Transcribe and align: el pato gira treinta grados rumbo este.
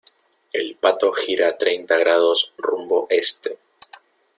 el 0.61 0.69
pato 0.77 1.11
gira 1.19 1.55
treinta 1.59 1.95
grados 1.99 2.55
rumbo 2.57 3.05
este. 3.11 3.59